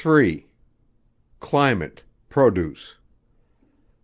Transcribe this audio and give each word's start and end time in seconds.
_Climate. 1.41 1.99
Produce. 2.31 2.95